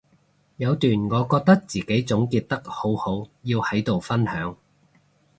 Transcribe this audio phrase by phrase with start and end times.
[0.57, 4.57] 有段我覺得自己總結得好好要喺度分享